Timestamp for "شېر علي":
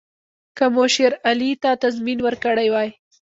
0.95-1.51